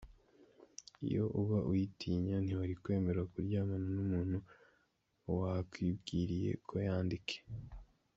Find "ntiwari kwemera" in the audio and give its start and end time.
2.41-3.21